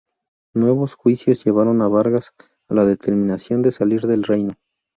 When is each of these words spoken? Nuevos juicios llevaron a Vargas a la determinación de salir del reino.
Nuevos 0.55 0.95
juicios 0.95 1.43
llevaron 1.45 1.83
a 1.83 1.87
Vargas 1.87 2.33
a 2.67 2.73
la 2.73 2.85
determinación 2.85 3.61
de 3.61 3.71
salir 3.71 4.01
del 4.07 4.23
reino. 4.23 4.55